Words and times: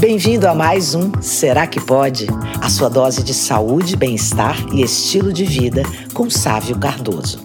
Bem-vindo 0.00 0.46
a 0.46 0.54
mais 0.54 0.94
um 0.94 1.10
Será 1.20 1.66
que 1.66 1.80
Pode? 1.80 2.28
A 2.62 2.70
sua 2.70 2.88
dose 2.88 3.24
de 3.24 3.34
saúde, 3.34 3.96
bem-estar 3.96 4.56
e 4.72 4.80
estilo 4.80 5.32
de 5.32 5.44
vida 5.44 5.82
com 6.14 6.30
Sávio 6.30 6.78
Cardoso. 6.78 7.44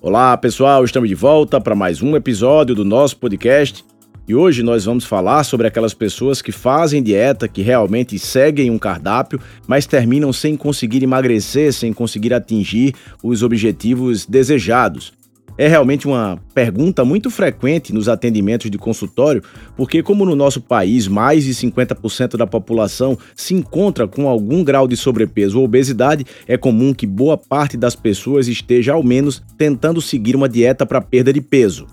Olá, 0.00 0.36
pessoal, 0.36 0.84
estamos 0.84 1.08
de 1.08 1.14
volta 1.16 1.60
para 1.60 1.74
mais 1.74 2.00
um 2.02 2.14
episódio 2.14 2.72
do 2.72 2.84
nosso 2.84 3.16
podcast. 3.16 3.84
E 4.28 4.34
hoje 4.36 4.62
nós 4.62 4.84
vamos 4.84 5.04
falar 5.04 5.42
sobre 5.42 5.66
aquelas 5.66 5.92
pessoas 5.92 6.40
que 6.40 6.52
fazem 6.52 7.02
dieta, 7.02 7.48
que 7.48 7.62
realmente 7.62 8.16
seguem 8.16 8.70
um 8.70 8.78
cardápio, 8.78 9.40
mas 9.66 9.86
terminam 9.86 10.32
sem 10.32 10.56
conseguir 10.56 11.02
emagrecer, 11.02 11.72
sem 11.72 11.92
conseguir 11.92 12.32
atingir 12.32 12.94
os 13.24 13.42
objetivos 13.42 14.24
desejados. 14.24 15.12
É 15.58 15.66
realmente 15.68 16.06
uma 16.06 16.38
pergunta 16.54 17.02
muito 17.02 17.30
frequente 17.30 17.92
nos 17.92 18.08
atendimentos 18.08 18.70
de 18.70 18.76
consultório, 18.76 19.42
porque, 19.74 20.02
como 20.02 20.26
no 20.26 20.36
nosso 20.36 20.60
país 20.60 21.08
mais 21.08 21.44
de 21.44 21.54
50% 21.54 22.36
da 22.36 22.46
população 22.46 23.16
se 23.34 23.54
encontra 23.54 24.06
com 24.06 24.28
algum 24.28 24.62
grau 24.62 24.86
de 24.86 24.96
sobrepeso 24.96 25.58
ou 25.58 25.64
obesidade, 25.64 26.26
é 26.46 26.58
comum 26.58 26.92
que 26.92 27.06
boa 27.06 27.38
parte 27.38 27.76
das 27.76 27.96
pessoas 27.96 28.48
esteja, 28.48 28.92
ao 28.92 29.02
menos, 29.02 29.42
tentando 29.56 30.02
seguir 30.02 30.36
uma 30.36 30.48
dieta 30.48 30.84
para 30.84 31.00
perda 31.00 31.32
de 31.32 31.40
peso. 31.40 31.86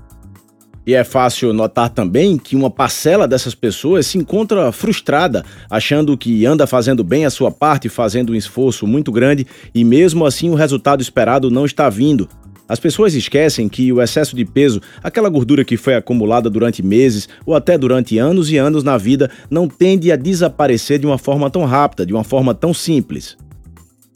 E 0.85 0.93
é 0.93 1.03
fácil 1.05 1.53
notar 1.53 1.89
também 1.89 2.37
que 2.37 2.57
uma 2.57 2.69
parcela 2.69 3.25
dessas 3.25 3.55
pessoas 3.55 4.05
se 4.05 4.17
encontra 4.17 4.69
frustrada, 4.73 5.45
achando 5.69 6.17
que 6.17 6.45
anda 6.45 6.67
fazendo 6.67 7.05
bem 7.05 7.25
a 7.25 7.29
sua 7.29 7.49
parte, 7.49 7.87
fazendo 7.87 8.33
um 8.33 8.35
esforço 8.35 8.85
muito 8.85 9.09
grande 9.09 9.47
e 9.73 9.85
mesmo 9.85 10.25
assim 10.25 10.49
o 10.49 10.55
resultado 10.55 11.01
esperado 11.01 11.49
não 11.49 11.65
está 11.65 11.89
vindo. 11.89 12.27
As 12.73 12.79
pessoas 12.79 13.13
esquecem 13.13 13.69
que 13.69 13.93
o 13.93 14.01
excesso 14.01 14.35
de 14.35 14.43
peso, 14.43 14.81
aquela 15.03 15.29
gordura 15.29 15.63
que 15.63 15.77
foi 15.77 15.93
acumulada 15.93 16.49
durante 16.49 16.81
meses 16.81 17.29
ou 17.45 17.53
até 17.53 17.77
durante 17.77 18.17
anos 18.17 18.49
e 18.49 18.57
anos 18.57 18.83
na 18.83 18.97
vida, 18.97 19.29
não 19.47 19.67
tende 19.67 20.11
a 20.11 20.15
desaparecer 20.15 20.97
de 20.97 21.05
uma 21.05 21.19
forma 21.19 21.51
tão 21.51 21.65
rápida, 21.65 22.03
de 22.03 22.11
uma 22.11 22.23
forma 22.23 22.51
tão 22.55 22.73
simples. 22.73 23.37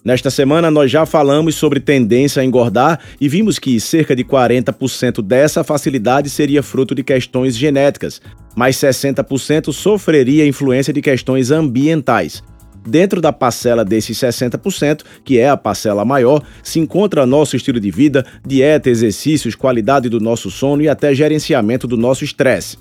Nesta 0.04 0.32
semana, 0.32 0.72
nós 0.72 0.90
já 0.90 1.06
falamos 1.06 1.54
sobre 1.54 1.80
tendência 1.80 2.42
a 2.42 2.46
engordar 2.46 3.00
e 3.22 3.30
vimos 3.30 3.60
que 3.60 3.80
cerca 3.80 4.16
de 4.16 4.24
40% 4.24 5.22
dessa 5.22 5.64
facilidade 5.64 6.28
seria 6.28 6.64
fruto 6.64 6.96
de 6.96 7.04
questões 7.04 7.56
genéticas, 7.56 8.20
mas 8.56 8.76
60% 8.78 9.72
sofreria 9.72 10.48
influência 10.48 10.92
de 10.92 11.00
questões 11.04 11.52
ambientais. 11.52 12.42
Dentro 12.88 13.20
da 13.20 13.34
parcela 13.34 13.84
desses 13.84 14.18
60%, 14.18 15.02
que 15.26 15.38
é 15.38 15.50
a 15.50 15.58
parcela 15.58 16.06
maior, 16.06 16.42
se 16.64 16.80
encontra 16.80 17.26
nosso 17.26 17.58
estilo 17.58 17.82
de 17.82 17.92
vida, 17.92 18.26
dieta, 18.46 18.90
exercícios, 18.90 19.56
qualidade 19.56 20.08
do 20.08 20.22
nosso 20.22 20.50
sono 20.50 20.82
e 20.82 20.88
até 20.88 21.14
gerenciamento 21.14 21.86
do 21.86 21.98
nosso 21.98 22.24
estresse. 22.24 22.78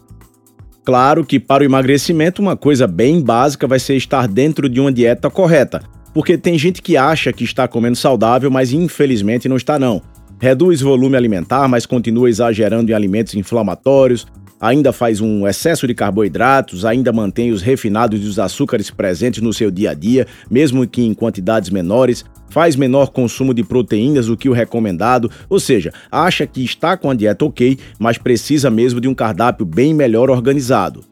Claro 0.85 1.25
que 1.25 1.41
para 1.41 1.65
o 1.65 1.67
emagrecimento, 1.67 2.41
uma 2.41 2.57
coisa 2.57 2.87
bem 2.87 3.21
básica 3.21 3.67
vai 3.67 3.81
ser 3.81 3.97
estar 3.97 4.29
dentro 4.29 4.69
de 4.69 4.81
uma 4.81 4.93
dieta 4.93 5.29
correta, 5.29 5.83
porque 6.15 6.39
tem 6.39 6.57
gente 6.57 6.81
que 6.81 6.97
acha 6.97 7.33
que 7.33 7.43
está 7.43 7.67
comendo 7.67 7.97
saudável, 7.97 8.49
mas 8.49 8.73
infelizmente 8.73 9.49
não 9.49 9.57
está 9.57 9.77
não. 9.77 10.01
Reduz 10.39 10.81
volume 10.81 11.17
alimentar, 11.17 11.67
mas 11.67 11.85
continua 11.85 12.31
exagerando 12.31 12.93
em 12.93 12.95
alimentos 12.95 13.35
inflamatórios, 13.35 14.25
ainda 14.61 14.93
faz 14.93 15.21
um 15.21 15.47
excesso 15.47 15.87
de 15.87 15.95
carboidratos, 15.95 16.85
ainda 16.85 17.13
mantém 17.13 17.51
os 17.51 17.63
refinados 17.63 18.23
e 18.23 18.27
os 18.27 18.39
açúcares 18.39 18.91
presentes 18.91 19.43
no 19.43 19.53
seu 19.53 19.71
dia 19.71 19.91
a 19.91 19.95
dia, 19.95 20.27
mesmo 20.51 20.87
que 20.87 21.03
em 21.03 21.15
quantidades 21.15 21.71
menores, 21.71 22.25
faz 22.49 22.77
menor 22.77 23.09
consumo 23.11 23.53
de 23.53 23.63
proteínas 23.63 24.27
do 24.27 24.37
que 24.37 24.49
o 24.49 24.53
recomendado, 24.53 25.31
ou 25.49 25.61
seja, 25.61 25.93
acha 26.11 26.47
que 26.47 26.65
está 26.65 26.97
com 26.97 27.11
a 27.11 27.15
dieta 27.15 27.45
ok, 27.45 27.79
mas 27.99 28.19
precisa 28.19 28.71
mesmo 28.71 29.01
de 29.01 29.09
um 29.09 29.15
cardápio 29.15 29.67
bem 29.67 29.93
melhor 29.93 30.31
organizado. 30.31 31.05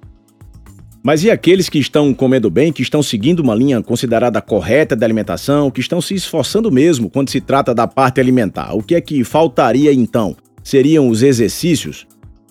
Mas 1.02 1.22
e 1.22 1.30
aqueles 1.30 1.68
que 1.68 1.78
estão 1.78 2.14
comendo 2.14 2.48
bem, 2.48 2.72
que 2.72 2.80
estão 2.80 3.02
seguindo 3.02 3.40
uma 3.40 3.54
linha 3.54 3.82
considerada 3.82 4.40
correta 4.40 4.96
de 4.96 5.04
alimentação, 5.04 5.70
que 5.70 5.80
estão 5.80 6.00
se 6.00 6.14
esforçando 6.14 6.72
mesmo 6.72 7.10
quando 7.10 7.28
se 7.28 7.42
trata 7.42 7.74
da 7.74 7.86
parte 7.86 8.20
alimentar? 8.20 8.74
O 8.74 8.82
que 8.82 8.94
é 8.94 9.00
que 9.02 9.22
faltaria 9.22 9.92
então? 9.92 10.34
Seriam 10.62 11.06
os 11.08 11.22
exercícios? 11.22 12.06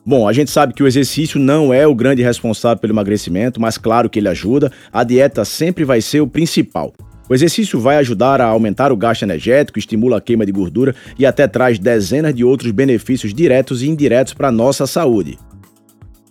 Bom, 0.06 0.28
a 0.28 0.34
gente 0.34 0.52
sabe 0.52 0.74
que 0.74 0.84
o 0.84 0.88
exercício 0.88 1.40
não 1.40 1.74
é 1.74 1.88
o 1.88 1.96
grande 1.96 2.22
responsável 2.22 2.78
pelo 2.78 2.91
emagrecimento, 2.91 3.62
mas 3.62 3.78
claro 3.78 4.09
que 4.09 4.19
ele 4.19 4.28
ajuda. 4.28 4.69
A 4.91 5.02
dieta 5.03 5.46
sempre 5.46 5.86
vai 5.86 6.02
ser 6.02 6.19
o 6.19 6.28
principal. 6.28 6.94
O 7.30 7.34
exercício 7.34 7.80
vai 7.80 7.96
ajudar 7.97 8.41
a 8.41 8.46
aumentar 8.46 8.91
o 8.91 8.97
gasto 8.97 9.24
energético, 9.24 9.80
estimula 9.80 10.18
a 10.18 10.22
queima 10.22 10.46
de 10.46 10.52
gordura 10.52 10.94
e 11.18 11.25
até 11.25 11.47
traz 11.47 11.80
dezenas 11.80 12.36
de 12.36 12.44
outros 12.44 12.72
benefícios 12.72 13.34
diretos 13.34 13.81
e 13.81 13.88
indiretos 13.88 14.34
para 14.34 14.50
a 14.50 14.52
nossa 14.52 14.86
saúde. 14.86 15.40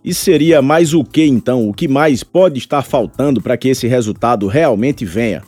E 0.04 0.12
seria 0.12 0.60
mais 0.60 0.92
o 0.92 1.02
que 1.02 1.24
então? 1.24 1.66
O 1.66 1.72
que 1.72 1.88
mais 1.88 2.22
pode 2.22 2.58
estar 2.58 2.82
faltando 2.82 3.40
para 3.40 3.56
que 3.56 3.68
esse 3.68 3.86
resultado 3.86 4.48
realmente 4.48 5.04
venha? 5.06 5.42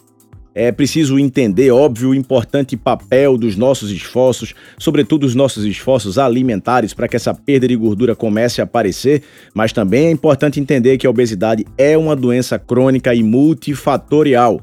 É 0.54 0.70
preciso 0.70 1.18
entender, 1.18 1.72
óbvio, 1.72 2.10
o 2.10 2.14
importante 2.14 2.76
papel 2.76 3.36
dos 3.36 3.56
nossos 3.56 3.90
esforços, 3.90 4.54
sobretudo 4.78 5.24
os 5.24 5.34
nossos 5.34 5.64
esforços 5.64 6.16
alimentares, 6.16 6.94
para 6.94 7.08
que 7.08 7.16
essa 7.16 7.34
perda 7.34 7.66
de 7.66 7.74
gordura 7.74 8.14
comece 8.14 8.60
a 8.60 8.64
aparecer, 8.64 9.22
mas 9.52 9.72
também 9.72 10.06
é 10.06 10.10
importante 10.12 10.60
entender 10.60 10.96
que 10.96 11.08
a 11.08 11.10
obesidade 11.10 11.66
é 11.76 11.98
uma 11.98 12.14
doença 12.14 12.56
crônica 12.56 13.12
e 13.12 13.22
multifatorial. 13.22 14.60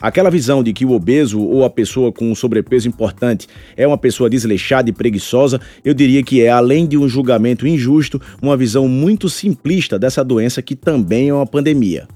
Aquela 0.00 0.30
visão 0.30 0.62
de 0.62 0.72
que 0.72 0.84
o 0.84 0.92
obeso 0.92 1.40
ou 1.40 1.62
a 1.62 1.70
pessoa 1.70 2.10
com 2.10 2.30
um 2.30 2.34
sobrepeso 2.34 2.88
importante 2.88 3.46
é 3.76 3.86
uma 3.86 3.98
pessoa 3.98 4.30
desleixada 4.30 4.88
e 4.88 4.92
preguiçosa, 4.94 5.60
eu 5.84 5.92
diria 5.92 6.22
que 6.22 6.42
é, 6.42 6.48
além 6.48 6.86
de 6.86 6.96
um 6.96 7.06
julgamento 7.06 7.66
injusto, 7.66 8.20
uma 8.40 8.56
visão 8.56 8.88
muito 8.88 9.28
simplista 9.28 9.98
dessa 9.98 10.24
doença 10.24 10.62
que 10.62 10.74
também 10.74 11.28
é 11.28 11.34
uma 11.34 11.46
pandemia. 11.46 12.08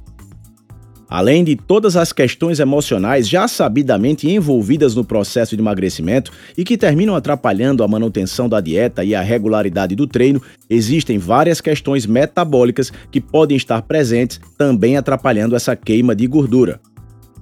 Além 1.10 1.42
de 1.42 1.56
todas 1.56 1.96
as 1.96 2.12
questões 2.12 2.60
emocionais 2.60 3.26
já 3.26 3.48
sabidamente 3.48 4.28
envolvidas 4.28 4.94
no 4.94 5.02
processo 5.02 5.56
de 5.56 5.62
emagrecimento 5.62 6.30
e 6.56 6.64
que 6.64 6.76
terminam 6.76 7.16
atrapalhando 7.16 7.82
a 7.82 7.88
manutenção 7.88 8.46
da 8.46 8.60
dieta 8.60 9.02
e 9.02 9.14
a 9.14 9.22
regularidade 9.22 9.94
do 9.94 10.06
treino, 10.06 10.42
existem 10.68 11.16
várias 11.16 11.62
questões 11.62 12.04
metabólicas 12.04 12.92
que 13.10 13.22
podem 13.22 13.56
estar 13.56 13.80
presentes, 13.82 14.38
também 14.58 14.98
atrapalhando 14.98 15.56
essa 15.56 15.74
queima 15.74 16.14
de 16.14 16.26
gordura. 16.26 16.78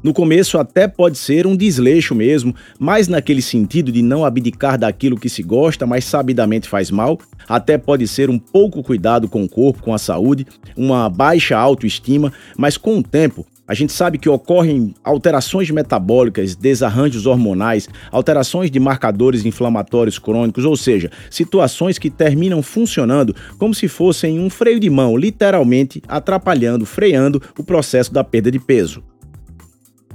No 0.00 0.14
começo 0.14 0.56
até 0.58 0.86
pode 0.86 1.18
ser 1.18 1.48
um 1.48 1.56
desleixo 1.56 2.14
mesmo, 2.14 2.54
mais 2.78 3.08
naquele 3.08 3.42
sentido 3.42 3.90
de 3.90 4.02
não 4.02 4.24
abdicar 4.24 4.78
daquilo 4.78 5.18
que 5.18 5.28
se 5.28 5.42
gosta, 5.42 5.84
mas 5.84 6.04
sabidamente 6.04 6.68
faz 6.68 6.92
mal, 6.92 7.18
até 7.48 7.76
pode 7.76 8.06
ser 8.06 8.30
um 8.30 8.38
pouco 8.38 8.84
cuidado 8.84 9.28
com 9.28 9.42
o 9.42 9.48
corpo, 9.48 9.82
com 9.82 9.92
a 9.92 9.98
saúde, 9.98 10.46
uma 10.76 11.10
baixa 11.10 11.56
autoestima, 11.56 12.32
mas 12.56 12.76
com 12.76 12.98
o 12.98 13.02
tempo 13.02 13.44
a 13.68 13.74
gente 13.74 13.92
sabe 13.92 14.18
que 14.18 14.28
ocorrem 14.28 14.94
alterações 15.02 15.70
metabólicas, 15.70 16.54
desarranjos 16.54 17.26
hormonais, 17.26 17.88
alterações 18.12 18.70
de 18.70 18.78
marcadores 18.78 19.44
inflamatórios 19.44 20.18
crônicos, 20.18 20.64
ou 20.64 20.76
seja, 20.76 21.10
situações 21.30 21.98
que 21.98 22.08
terminam 22.08 22.62
funcionando 22.62 23.34
como 23.58 23.74
se 23.74 23.88
fossem 23.88 24.38
um 24.38 24.48
freio 24.48 24.78
de 24.78 24.88
mão, 24.88 25.16
literalmente 25.16 26.00
atrapalhando, 26.06 26.86
freando 26.86 27.42
o 27.58 27.64
processo 27.64 28.12
da 28.12 28.22
perda 28.22 28.50
de 28.50 28.58
peso. 28.58 29.02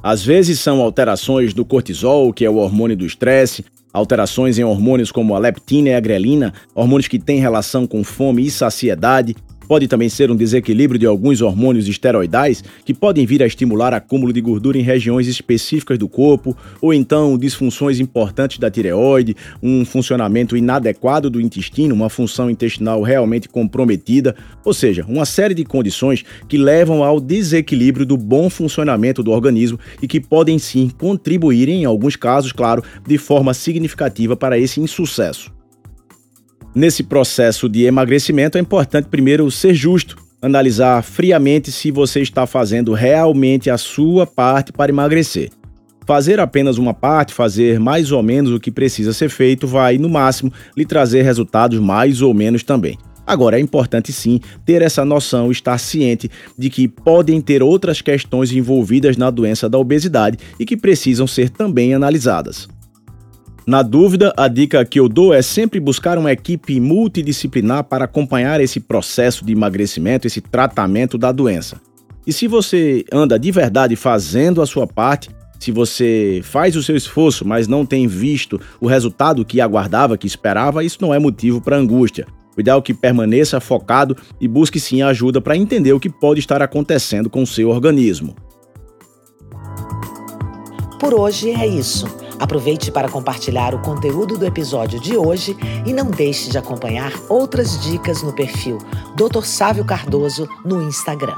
Às 0.02 0.24
vezes 0.26 0.60
são 0.60 0.82
alterações 0.82 1.54
do 1.54 1.64
cortisol, 1.64 2.34
que 2.34 2.46
é 2.46 2.50
o 2.50 2.56
hormônio 2.56 2.98
do 2.98 3.06
estresse, 3.06 3.64
alterações 3.94 4.58
em 4.58 4.64
hormônios 4.64 5.12
como 5.12 5.36
a 5.36 5.40
leptina 5.40 5.90
e 5.90 5.94
a 5.94 6.00
grelina, 6.00 6.54
hormônios 6.74 7.08
que 7.08 7.20
têm 7.20 7.40
relação 7.40 7.86
com 7.86 8.04
fome 8.04 8.46
e 8.46 8.50
saciedade, 8.50 9.36
Pode 9.72 9.88
também 9.88 10.10
ser 10.10 10.30
um 10.30 10.36
desequilíbrio 10.36 11.00
de 11.00 11.06
alguns 11.06 11.42
hormônios 11.42 11.88
esteroidais 11.88 12.62
que 12.84 12.94
podem 12.94 13.26
vir 13.26 13.42
a 13.42 13.46
estimular 13.46 13.94
acúmulo 13.94 14.34
de 14.34 14.42
gordura 14.42 14.78
em 14.78 14.82
regiões 14.82 15.30
específicas 15.30 15.98
do 15.98 16.10
corpo, 16.10 16.58
ou 16.82 16.94
então 16.94 17.38
disfunções 17.38 17.98
importantes 17.98 18.60
da 18.60 18.70
tireoide, 18.70 19.34
um 19.64 19.86
funcionamento 19.86 20.58
inadequado 20.58 21.30
do 21.30 21.40
intestino, 21.40 21.96
uma 21.96 22.10
função 22.10 22.50
intestinal 22.50 23.02
realmente 23.02 23.48
comprometida, 23.48 24.36
ou 24.66 24.74
seja, 24.74 25.06
uma 25.08 25.24
série 25.24 25.54
de 25.54 25.64
condições 25.64 26.26
que 26.50 26.58
levam 26.58 27.02
ao 27.02 27.22
desequilíbrio 27.22 28.06
do 28.06 28.18
bom 28.18 28.50
funcionamento 28.50 29.24
do 29.24 29.32
organismo 29.32 29.80
e 30.02 30.06
que 30.06 30.20
podem 30.20 30.60
sim 30.60 30.90
contribuir, 30.90 31.70
em 31.70 31.86
alguns 31.86 32.18
casos, 32.18 32.52
claro, 32.52 32.84
de 33.08 33.18
forma 33.18 33.54
significativa 33.54 34.36
para 34.36 34.60
esse 34.60 34.82
insucesso. 34.82 35.61
Nesse 36.74 37.04
processo 37.04 37.68
de 37.68 37.84
emagrecimento 37.84 38.58
é 38.58 38.62
importante 38.62 39.10
primeiro 39.10 39.52
ser 39.52 39.74
justo, 39.74 40.16
analisar 40.42 41.04
friamente 41.04 41.70
se 41.70 41.92
você 41.92 42.22
está 42.22 42.48
fazendo 42.48 42.94
realmente 42.94 43.70
a 43.70 43.78
sua 43.78 44.26
parte 44.26 44.72
para 44.72 44.90
emagrecer. 44.90 45.50
Fazer 46.08 46.40
apenas 46.40 46.78
uma 46.78 46.94
parte, 46.94 47.34
fazer 47.34 47.78
mais 47.78 48.14
ou 48.14 48.24
menos 48.24 48.52
o 48.54 48.60
que 48.60 48.72
precisa 48.72 49.12
ser 49.12 49.30
feito, 49.30 49.68
vai, 49.68 49.98
no 49.98 50.10
máximo, 50.10 50.52
lhe 50.76 50.86
trazer 50.86 51.24
resultados 51.24 51.78
mais 51.78 52.22
ou 52.22 52.34
menos 52.34 52.64
também. 52.64 52.98
Agora, 53.28 53.58
é 53.58 53.62
importante 53.62 54.14
sim 54.14 54.40
ter 54.66 54.82
essa 54.82 55.04
noção, 55.04 55.52
estar 55.52 55.78
ciente 55.78 56.32
de 56.58 56.70
que 56.70 56.88
podem 56.88 57.42
ter 57.42 57.62
outras 57.62 58.02
questões 58.02 58.52
envolvidas 58.52 59.18
na 59.18 59.30
doença 59.30 59.70
da 59.70 59.78
obesidade 59.78 60.38
e 60.58 60.66
que 60.66 60.78
precisam 60.78 61.28
ser 61.28 61.50
também 61.50 61.94
analisadas. 61.94 62.68
Na 63.66 63.84
dúvida, 63.84 64.34
a 64.36 64.48
dica 64.48 64.84
que 64.84 65.00
eu 65.00 65.08
dou 65.08 65.34
é 65.34 65.42
sempre 65.42 65.80
buscar 65.80 66.18
uma 66.18 66.32
equipe 66.32 66.80
multidisciplinar 66.80 67.84
para 67.84 68.06
acompanhar 68.06 68.60
esse 68.60 68.80
processo 68.80 69.46
de 69.46 69.54
emagrecimento, 69.54 70.26
esse 70.26 70.42
tratamento 70.42 71.18
da 71.18 71.32
doença. 71.32 71.80
E 72.26 72.34
se 72.34 72.48
você 72.48 73.06
anda 73.12 73.38
de 73.38 73.52
verdade 73.52 73.96
fazendo 73.96 74.62
a 74.62 74.66
sua 74.66 74.88
parte, 74.88 75.30
se 75.60 75.72
você 75.72 76.42
faz 76.44 76.76
o 76.76 76.82
seu 76.82 76.96
esforço, 76.96 77.48
mas 77.48 77.68
não 77.68 77.86
tem 77.86 78.08
visto 78.08 78.60
o 78.80 78.88
resultado 78.88 79.46
que 79.46 79.62
aguardava, 79.62 80.18
que 80.18 80.26
esperava, 80.26 80.84
isso 80.84 80.98
não 81.00 81.14
é 81.14 81.20
motivo 81.20 81.62
para 81.62 81.78
angústia. 81.78 82.26
O 82.58 82.60
ideal 82.60 82.80
é 82.80 82.82
que 82.82 82.96
permaneça 82.96 83.60
focado 83.60 84.18
e 84.40 84.48
busque 84.48 84.80
sim 84.80 85.04
ajuda 85.04 85.40
para 85.40 85.56
entender 85.56 85.94
o 85.94 86.00
que 86.00 86.10
pode 86.10 86.40
estar 86.40 86.64
acontecendo 86.64 87.30
com 87.30 87.44
o 87.44 87.48
seu 87.48 87.70
organismo. 87.70 88.36
Por 91.00 91.14
hoje 91.14 91.52
é 91.52 91.68
isso. 91.68 92.06
Aproveite 92.42 92.92
para 92.92 93.08
compartilhar 93.08 93.76
o 93.76 93.82
conteúdo 93.84 94.36
do 94.36 94.48
episódio 94.48 95.00
de 95.00 95.16
hoje 95.16 95.56
e 95.86 95.94
não 95.94 96.10
deixe 96.10 96.50
de 96.50 96.58
acompanhar 96.58 97.14
outras 97.30 97.80
dicas 97.84 98.24
no 98.24 98.34
perfil 98.34 98.80
Dr. 99.16 99.44
Sávio 99.44 99.86
Cardoso 99.86 100.50
no 100.66 100.82
Instagram. 100.82 101.38